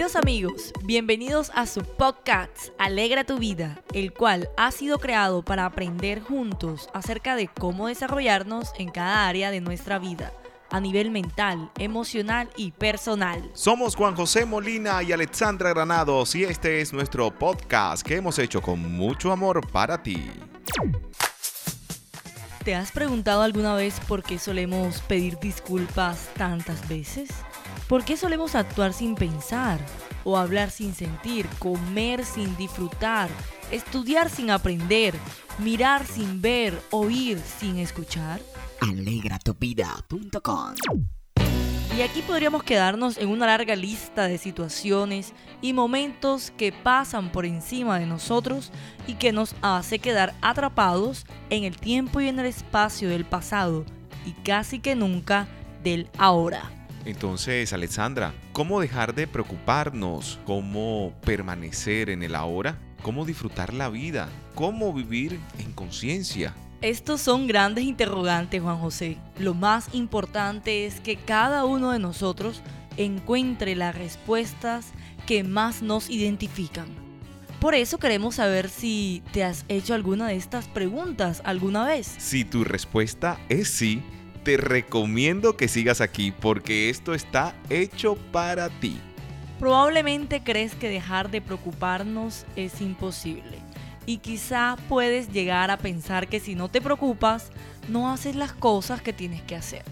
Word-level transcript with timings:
Queridos 0.00 0.16
amigos, 0.16 0.72
bienvenidos 0.84 1.52
a 1.54 1.66
su 1.66 1.82
podcast 1.82 2.70
Alegra 2.78 3.24
tu 3.24 3.36
vida, 3.36 3.82
el 3.92 4.14
cual 4.14 4.48
ha 4.56 4.70
sido 4.70 4.98
creado 4.98 5.42
para 5.42 5.66
aprender 5.66 6.22
juntos 6.22 6.88
acerca 6.94 7.36
de 7.36 7.48
cómo 7.48 7.86
desarrollarnos 7.86 8.72
en 8.78 8.88
cada 8.88 9.28
área 9.28 9.50
de 9.50 9.60
nuestra 9.60 9.98
vida 9.98 10.32
a 10.70 10.80
nivel 10.80 11.10
mental, 11.10 11.70
emocional 11.76 12.48
y 12.56 12.70
personal. 12.70 13.50
Somos 13.52 13.94
Juan 13.94 14.16
José 14.16 14.46
Molina 14.46 15.02
y 15.02 15.12
Alexandra 15.12 15.68
Granados 15.74 16.34
y 16.34 16.44
este 16.44 16.80
es 16.80 16.94
nuestro 16.94 17.30
podcast 17.30 18.02
que 18.02 18.16
hemos 18.16 18.38
hecho 18.38 18.62
con 18.62 18.80
mucho 18.80 19.30
amor 19.30 19.70
para 19.70 20.02
ti. 20.02 20.30
¿Te 22.64 22.74
has 22.74 22.90
preguntado 22.90 23.42
alguna 23.42 23.74
vez 23.74 24.00
por 24.08 24.22
qué 24.22 24.38
solemos 24.38 25.02
pedir 25.02 25.38
disculpas 25.40 26.30
tantas 26.38 26.88
veces? 26.88 27.28
¿Por 27.90 28.04
qué 28.04 28.16
solemos 28.16 28.54
actuar 28.54 28.92
sin 28.92 29.16
pensar? 29.16 29.84
¿O 30.22 30.38
hablar 30.38 30.70
sin 30.70 30.94
sentir? 30.94 31.48
¿Comer 31.58 32.24
sin 32.24 32.56
disfrutar? 32.56 33.28
¿Estudiar 33.72 34.30
sin 34.30 34.50
aprender? 34.50 35.16
¿Mirar 35.58 36.06
sin 36.06 36.40
ver? 36.40 36.80
¿Oír 36.92 37.40
sin 37.40 37.78
escuchar? 37.78 38.40
AlegratoPida.com 38.80 40.74
Y 41.98 42.02
aquí 42.02 42.22
podríamos 42.22 42.62
quedarnos 42.62 43.18
en 43.18 43.28
una 43.28 43.46
larga 43.46 43.74
lista 43.74 44.28
de 44.28 44.38
situaciones 44.38 45.32
y 45.60 45.72
momentos 45.72 46.52
que 46.56 46.70
pasan 46.70 47.32
por 47.32 47.44
encima 47.44 47.98
de 47.98 48.06
nosotros 48.06 48.70
y 49.08 49.14
que 49.14 49.32
nos 49.32 49.56
hace 49.62 49.98
quedar 49.98 50.32
atrapados 50.42 51.26
en 51.50 51.64
el 51.64 51.76
tiempo 51.76 52.20
y 52.20 52.28
en 52.28 52.38
el 52.38 52.46
espacio 52.46 53.08
del 53.08 53.24
pasado 53.24 53.84
y 54.24 54.30
casi 54.44 54.78
que 54.78 54.94
nunca 54.94 55.48
del 55.82 56.08
ahora. 56.18 56.79
Entonces, 57.04 57.72
Alexandra, 57.72 58.34
¿cómo 58.52 58.80
dejar 58.80 59.14
de 59.14 59.26
preocuparnos? 59.26 60.38
¿Cómo 60.44 61.12
permanecer 61.22 62.10
en 62.10 62.22
el 62.22 62.34
ahora? 62.34 62.78
¿Cómo 63.02 63.24
disfrutar 63.24 63.72
la 63.72 63.88
vida? 63.88 64.28
¿Cómo 64.54 64.92
vivir 64.92 65.38
en 65.58 65.72
conciencia? 65.72 66.54
Estos 66.82 67.20
son 67.20 67.46
grandes 67.46 67.84
interrogantes, 67.84 68.62
Juan 68.62 68.78
José. 68.78 69.18
Lo 69.38 69.54
más 69.54 69.94
importante 69.94 70.86
es 70.86 71.00
que 71.00 71.16
cada 71.16 71.64
uno 71.64 71.92
de 71.92 71.98
nosotros 71.98 72.62
encuentre 72.96 73.76
las 73.76 73.94
respuestas 73.94 74.92
que 75.26 75.44
más 75.44 75.82
nos 75.82 76.10
identifican. 76.10 76.88
Por 77.60 77.74
eso 77.74 77.98
queremos 77.98 78.36
saber 78.36 78.70
si 78.70 79.22
te 79.32 79.44
has 79.44 79.66
hecho 79.68 79.92
alguna 79.92 80.28
de 80.28 80.36
estas 80.36 80.66
preguntas 80.68 81.42
alguna 81.44 81.84
vez. 81.84 82.06
Si 82.18 82.46
tu 82.46 82.64
respuesta 82.64 83.38
es 83.50 83.68
sí, 83.68 84.02
te 84.42 84.56
recomiendo 84.56 85.56
que 85.56 85.68
sigas 85.68 86.00
aquí 86.00 86.32
porque 86.32 86.90
esto 86.90 87.14
está 87.14 87.54
hecho 87.68 88.16
para 88.32 88.68
ti. 88.68 88.98
Probablemente 89.58 90.42
crees 90.42 90.74
que 90.74 90.88
dejar 90.88 91.30
de 91.30 91.40
preocuparnos 91.40 92.46
es 92.56 92.80
imposible 92.80 93.58
y 94.06 94.18
quizá 94.18 94.76
puedes 94.88 95.32
llegar 95.32 95.70
a 95.70 95.76
pensar 95.76 96.28
que 96.28 96.40
si 96.40 96.54
no 96.54 96.68
te 96.68 96.80
preocupas, 96.80 97.50
no 97.88 98.10
haces 98.10 98.36
las 98.36 98.52
cosas 98.52 99.02
que 99.02 99.12
tienes 99.12 99.42
que 99.42 99.56
hacer. 99.56 99.84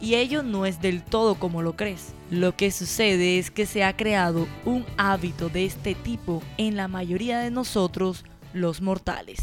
Y 0.00 0.14
ello 0.14 0.42
no 0.42 0.66
es 0.66 0.80
del 0.80 1.02
todo 1.02 1.36
como 1.36 1.62
lo 1.62 1.76
crees. 1.76 2.12
Lo 2.30 2.56
que 2.56 2.70
sucede 2.70 3.38
es 3.38 3.50
que 3.50 3.66
se 3.66 3.84
ha 3.84 3.96
creado 3.96 4.48
un 4.64 4.84
hábito 4.96 5.48
de 5.48 5.64
este 5.64 5.94
tipo 5.94 6.42
en 6.56 6.76
la 6.76 6.88
mayoría 6.88 7.38
de 7.40 7.50
nosotros, 7.50 8.24
los 8.52 8.80
mortales 8.80 9.42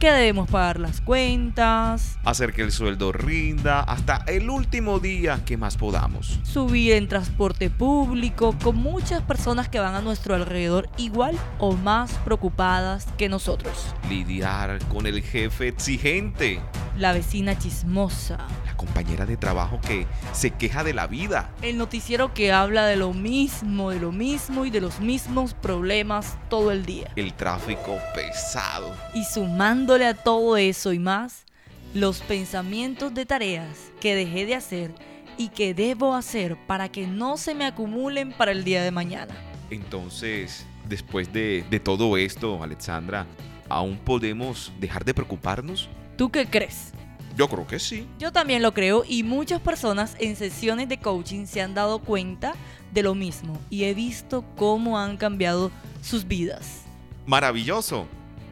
que 0.00 0.10
debemos 0.10 0.50
pagar 0.50 0.80
las 0.80 1.02
cuentas, 1.02 2.18
hacer 2.24 2.54
que 2.54 2.62
el 2.62 2.72
sueldo 2.72 3.12
rinda 3.12 3.80
hasta 3.80 4.24
el 4.26 4.48
último 4.48 4.98
día 4.98 5.44
que 5.44 5.58
más 5.58 5.76
podamos, 5.76 6.40
subir 6.42 6.94
en 6.94 7.06
transporte 7.06 7.68
público 7.68 8.56
con 8.62 8.76
muchas 8.76 9.20
personas 9.20 9.68
que 9.68 9.78
van 9.78 9.94
a 9.94 10.00
nuestro 10.00 10.34
alrededor 10.34 10.88
igual 10.96 11.38
o 11.58 11.76
más 11.76 12.12
preocupadas 12.24 13.08
que 13.18 13.28
nosotros, 13.28 13.94
lidiar 14.08 14.78
con 14.88 15.06
el 15.06 15.22
jefe 15.22 15.68
exigente, 15.68 16.60
la 17.00 17.14
vecina 17.14 17.58
chismosa, 17.58 18.36
la 18.66 18.76
compañera 18.76 19.24
de 19.24 19.38
trabajo 19.38 19.80
que 19.80 20.06
se 20.34 20.50
queja 20.50 20.84
de 20.84 20.92
la 20.92 21.06
vida, 21.06 21.50
el 21.62 21.78
noticiero 21.78 22.34
que 22.34 22.52
habla 22.52 22.84
de 22.84 22.96
lo 22.96 23.14
mismo, 23.14 23.90
de 23.90 23.98
lo 23.98 24.12
mismo 24.12 24.66
y 24.66 24.70
de 24.70 24.82
los 24.82 25.00
mismos 25.00 25.54
problemas 25.54 26.36
todo 26.50 26.70
el 26.70 26.84
día, 26.84 27.10
el 27.16 27.32
tráfico 27.32 27.98
pesado 28.14 28.94
y 29.14 29.24
sumándole 29.24 30.06
a 30.06 30.14
todo 30.14 30.58
eso 30.58 30.92
y 30.92 30.98
más 30.98 31.46
los 31.94 32.20
pensamientos 32.20 33.14
de 33.14 33.24
tareas 33.24 33.90
que 33.98 34.14
dejé 34.14 34.44
de 34.44 34.54
hacer 34.54 34.94
y 35.38 35.48
que 35.48 35.72
debo 35.72 36.14
hacer 36.14 36.58
para 36.66 36.90
que 36.90 37.06
no 37.06 37.38
se 37.38 37.54
me 37.54 37.64
acumulen 37.64 38.32
para 38.32 38.52
el 38.52 38.62
día 38.62 38.82
de 38.82 38.90
mañana. 38.90 39.34
Entonces, 39.70 40.66
después 40.86 41.32
de, 41.32 41.64
de 41.70 41.80
todo 41.80 42.18
esto, 42.18 42.62
Alexandra, 42.62 43.26
¿aún 43.70 43.96
podemos 43.96 44.70
dejar 44.78 45.06
de 45.06 45.14
preocuparnos? 45.14 45.88
¿Tú 46.20 46.30
qué 46.30 46.44
crees? 46.44 46.92
Yo 47.34 47.48
creo 47.48 47.66
que 47.66 47.78
sí. 47.78 48.06
Yo 48.18 48.30
también 48.30 48.60
lo 48.60 48.74
creo 48.74 49.04
y 49.08 49.22
muchas 49.22 49.58
personas 49.58 50.16
en 50.18 50.36
sesiones 50.36 50.86
de 50.90 51.00
coaching 51.00 51.46
se 51.46 51.62
han 51.62 51.72
dado 51.72 51.98
cuenta 51.98 52.52
de 52.92 53.02
lo 53.02 53.14
mismo 53.14 53.58
y 53.70 53.84
he 53.84 53.94
visto 53.94 54.44
cómo 54.54 54.98
han 54.98 55.16
cambiado 55.16 55.70
sus 56.02 56.28
vidas. 56.28 56.82
Maravilloso. 57.24 58.06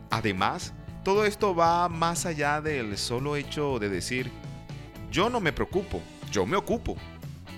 Además, 0.08 0.72
todo 1.04 1.26
esto 1.26 1.54
va 1.54 1.90
más 1.90 2.24
allá 2.24 2.62
del 2.62 2.96
solo 2.96 3.36
hecho 3.36 3.78
de 3.78 3.90
decir, 3.90 4.30
yo 5.12 5.28
no 5.28 5.38
me 5.38 5.52
preocupo, 5.52 6.00
yo 6.32 6.46
me 6.46 6.56
ocupo. 6.56 6.96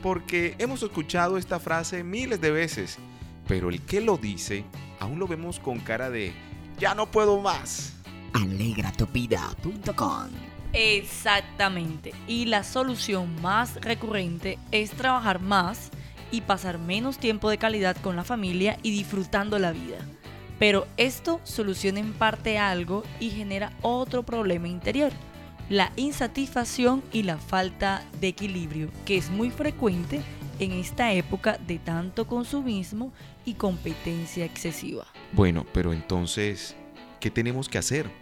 Porque 0.02 0.56
hemos 0.58 0.82
escuchado 0.82 1.38
esta 1.38 1.60
frase 1.60 2.02
miles 2.02 2.40
de 2.40 2.50
veces, 2.50 2.98
pero 3.46 3.68
el 3.68 3.80
que 3.82 4.00
lo 4.00 4.16
dice 4.16 4.64
aún 4.98 5.20
lo 5.20 5.28
vemos 5.28 5.60
con 5.60 5.78
cara 5.78 6.10
de, 6.10 6.32
ya 6.80 6.96
no 6.96 7.08
puedo 7.12 7.38
más 7.38 7.99
alegratoPida.com 8.32 10.30
Exactamente. 10.72 12.12
Y 12.26 12.46
la 12.46 12.62
solución 12.62 13.40
más 13.42 13.76
recurrente 13.76 14.58
es 14.70 14.90
trabajar 14.90 15.40
más 15.40 15.90
y 16.30 16.42
pasar 16.42 16.78
menos 16.78 17.18
tiempo 17.18 17.50
de 17.50 17.58
calidad 17.58 17.96
con 17.96 18.16
la 18.16 18.24
familia 18.24 18.78
y 18.82 18.90
disfrutando 18.92 19.58
la 19.58 19.72
vida. 19.72 19.98
Pero 20.58 20.86
esto 20.96 21.40
soluciona 21.42 22.00
en 22.00 22.12
parte 22.12 22.58
algo 22.58 23.02
y 23.18 23.30
genera 23.30 23.72
otro 23.82 24.22
problema 24.22 24.68
interior, 24.68 25.10
la 25.68 25.90
insatisfacción 25.96 27.02
y 27.12 27.22
la 27.22 27.38
falta 27.38 28.04
de 28.20 28.28
equilibrio, 28.28 28.90
que 29.06 29.16
es 29.16 29.30
muy 29.30 29.50
frecuente 29.50 30.20
en 30.58 30.72
esta 30.72 31.12
época 31.12 31.58
de 31.66 31.78
tanto 31.78 32.26
consumismo 32.26 33.12
y 33.46 33.54
competencia 33.54 34.44
excesiva. 34.44 35.06
Bueno, 35.32 35.64
pero 35.72 35.94
entonces, 35.94 36.76
¿qué 37.18 37.30
tenemos 37.30 37.68
que 37.68 37.78
hacer? 37.78 38.19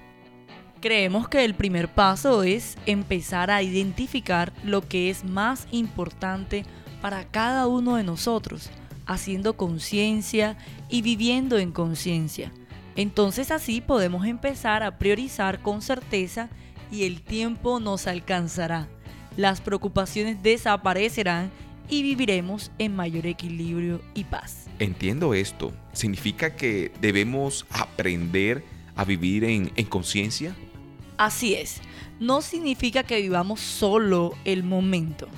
Creemos 0.81 1.29
que 1.29 1.45
el 1.45 1.55
primer 1.55 1.89
paso 1.89 2.45
es 2.45 2.79
empezar 2.87 3.51
a 3.51 3.63
identificar 3.63 4.53
lo 4.63 4.87
que 4.87 5.11
es 5.11 5.25
más 5.25 5.67
importante 5.73 6.65
para 7.03 7.25
cada 7.25 7.67
uno 7.67 7.97
de 7.97 8.05
nosotros, 8.05 8.71
haciendo 9.05 9.57
conciencia 9.57 10.57
y 10.89 11.03
viviendo 11.03 11.59
en 11.59 11.73
conciencia. 11.73 12.53
Entonces 12.95 13.51
así 13.51 13.81
podemos 13.81 14.25
empezar 14.25 14.85
a 14.85 14.99
priorizar 14.99 15.63
con 15.63 15.83
certeza 15.83 16.49
y 16.93 17.05
el 17.05 17.23
tiempo 17.23 17.81
nos 17.81 18.07
alcanzará. 18.07 18.87
Las 19.37 19.61
preocupaciones 19.61 20.43
desaparecerán 20.45 21.51
y 21.89 22.03
viviremos 22.03 22.71
en 22.79 22.95
mayor 22.95 23.27
equilibrio 23.27 24.01
y 24.15 24.25
paz. 24.25 24.67
Entiendo 24.79 25.35
esto. 25.35 25.73
¿Significa 25.93 26.55
que 26.55 26.93
debemos 27.01 27.67
aprender 27.71 28.63
a 28.95 29.05
vivir 29.05 29.43
en, 29.43 29.73
en 29.75 29.87
conciencia? 29.87 30.55
Así 31.19 31.55
es, 31.55 31.81
no 32.21 32.43
significa 32.43 33.03
que 33.03 33.21
vivamos 33.21 33.61
solo 33.61 34.35
el 34.45 34.63
momento. 34.63 35.29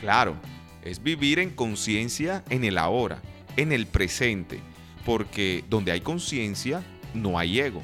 Claro, 0.00 0.36
es 0.82 1.02
vivir 1.02 1.40
en 1.40 1.50
conciencia 1.50 2.44
en 2.48 2.62
el 2.62 2.78
ahora, 2.78 3.20
en 3.56 3.72
el 3.72 3.86
presente, 3.86 4.60
porque 5.04 5.64
donde 5.68 5.90
hay 5.90 6.00
conciencia 6.00 6.84
no 7.12 7.40
hay 7.40 7.58
ego. 7.58 7.82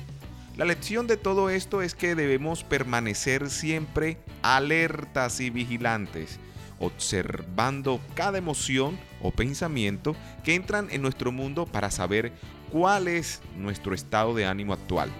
La 0.56 0.64
lección 0.64 1.08
de 1.08 1.16
todo 1.16 1.50
esto 1.50 1.82
es 1.82 1.96
que 1.96 2.14
debemos 2.14 2.62
permanecer 2.62 3.50
siempre 3.50 4.18
alertas 4.42 5.40
y 5.40 5.50
vigilantes, 5.50 6.38
observando 6.78 8.00
cada 8.14 8.38
emoción 8.38 8.96
o 9.20 9.32
pensamiento 9.32 10.14
que 10.44 10.54
entran 10.54 10.88
en 10.92 11.02
nuestro 11.02 11.32
mundo 11.32 11.66
para 11.66 11.90
saber 11.90 12.32
cuál 12.70 13.08
es 13.08 13.40
nuestro 13.56 13.94
estado 13.94 14.32
de 14.32 14.46
ánimo 14.46 14.74
actual. 14.74 15.10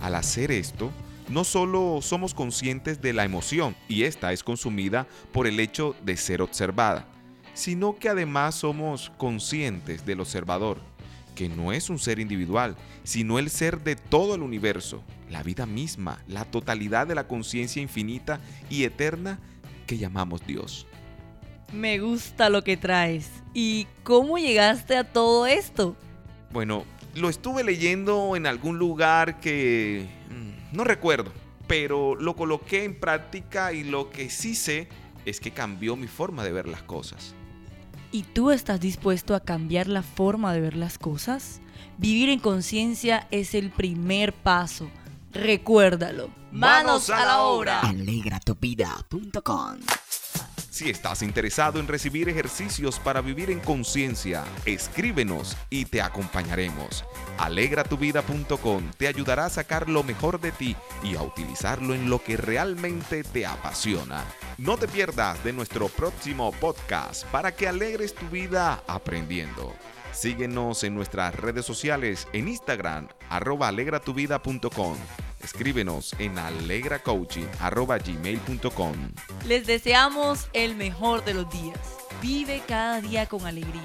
Al 0.00 0.14
hacer 0.14 0.50
esto, 0.50 0.92
no 1.28 1.44
solo 1.44 2.00
somos 2.02 2.34
conscientes 2.34 3.00
de 3.00 3.12
la 3.12 3.24
emoción, 3.24 3.76
y 3.88 4.04
esta 4.04 4.32
es 4.32 4.42
consumida 4.42 5.06
por 5.32 5.46
el 5.46 5.60
hecho 5.60 5.94
de 6.02 6.16
ser 6.16 6.42
observada, 6.42 7.06
sino 7.54 7.96
que 7.96 8.08
además 8.08 8.54
somos 8.54 9.10
conscientes 9.18 10.06
del 10.06 10.20
observador, 10.20 10.78
que 11.34 11.48
no 11.48 11.72
es 11.72 11.90
un 11.90 11.98
ser 11.98 12.18
individual, 12.18 12.76
sino 13.04 13.38
el 13.38 13.50
ser 13.50 13.82
de 13.82 13.96
todo 13.96 14.34
el 14.34 14.42
universo, 14.42 15.02
la 15.30 15.42
vida 15.42 15.66
misma, 15.66 16.22
la 16.26 16.44
totalidad 16.44 17.06
de 17.06 17.14
la 17.14 17.28
conciencia 17.28 17.82
infinita 17.82 18.40
y 18.70 18.84
eterna 18.84 19.38
que 19.86 19.98
llamamos 19.98 20.46
Dios. 20.46 20.86
Me 21.72 21.98
gusta 21.98 22.48
lo 22.48 22.64
que 22.64 22.76
traes. 22.76 23.30
¿Y 23.52 23.86
cómo 24.02 24.38
llegaste 24.38 24.96
a 24.96 25.04
todo 25.04 25.46
esto? 25.46 25.96
Bueno, 26.50 26.84
lo 27.14 27.28
estuve 27.28 27.62
leyendo 27.62 28.36
en 28.36 28.46
algún 28.46 28.78
lugar 28.78 29.40
que 29.40 30.06
no 30.72 30.84
recuerdo, 30.84 31.32
pero 31.66 32.14
lo 32.14 32.36
coloqué 32.36 32.84
en 32.84 32.98
práctica 32.98 33.72
y 33.72 33.84
lo 33.84 34.10
que 34.10 34.30
sí 34.30 34.54
sé 34.54 34.88
es 35.24 35.40
que 35.40 35.52
cambió 35.52 35.96
mi 35.96 36.06
forma 36.06 36.44
de 36.44 36.52
ver 36.52 36.68
las 36.68 36.82
cosas. 36.82 37.34
¿Y 38.10 38.22
tú 38.22 38.50
estás 38.50 38.80
dispuesto 38.80 39.34
a 39.34 39.40
cambiar 39.40 39.86
la 39.86 40.02
forma 40.02 40.54
de 40.54 40.60
ver 40.60 40.76
las 40.76 40.98
cosas? 40.98 41.60
Vivir 41.98 42.30
en 42.30 42.38
conciencia 42.38 43.28
es 43.30 43.54
el 43.54 43.70
primer 43.70 44.32
paso. 44.32 44.90
Recuérdalo. 45.32 46.30
Manos 46.50 47.10
a 47.10 47.26
la 47.26 47.42
obra. 47.42 47.80
Alegratuvidad.com 47.80 49.80
Si 50.78 50.88
estás 50.88 51.22
interesado 51.22 51.80
en 51.80 51.88
recibir 51.88 52.28
ejercicios 52.28 53.00
para 53.00 53.20
vivir 53.20 53.50
en 53.50 53.58
conciencia, 53.58 54.44
escríbenos 54.64 55.56
y 55.70 55.86
te 55.86 56.00
acompañaremos. 56.00 57.04
Alegratuvidad.com 57.36 58.92
te 58.96 59.08
ayudará 59.08 59.46
a 59.46 59.50
sacar 59.50 59.88
lo 59.88 60.04
mejor 60.04 60.40
de 60.40 60.52
ti 60.52 60.76
y 61.02 61.16
a 61.16 61.22
utilizarlo 61.22 61.96
en 61.96 62.08
lo 62.08 62.22
que 62.22 62.36
realmente 62.36 63.24
te 63.24 63.44
apasiona. 63.44 64.24
No 64.56 64.76
te 64.76 64.86
pierdas 64.86 65.42
de 65.42 65.52
nuestro 65.52 65.88
próximo 65.88 66.52
podcast 66.52 67.24
para 67.32 67.50
que 67.50 67.66
alegres 67.66 68.14
tu 68.14 68.28
vida 68.28 68.84
aprendiendo. 68.86 69.74
Síguenos 70.12 70.84
en 70.84 70.94
nuestras 70.94 71.34
redes 71.34 71.66
sociales 71.66 72.28
en 72.32 72.46
Instagram, 72.46 73.08
arroba 73.28 73.66
alegratuvidad.com. 73.66 74.96
Escríbenos 75.48 76.14
en 76.18 76.38
alegracoaching.gmail.com. 76.38 78.94
Les 79.46 79.66
deseamos 79.66 80.48
el 80.52 80.76
mejor 80.76 81.24
de 81.24 81.32
los 81.32 81.50
días. 81.50 81.78
Vive 82.20 82.62
cada 82.68 83.00
día 83.00 83.24
con 83.24 83.46
alegría. 83.46 83.80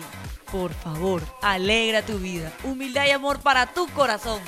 Por 0.51 0.74
favor, 0.74 1.24
alegra 1.42 2.06
tu 2.06 2.19
vida. 2.19 2.51
Humildad 2.65 3.07
y 3.07 3.12
amor 3.12 3.39
para 3.39 3.68
tu 3.68 3.88
corazón. 3.88 4.42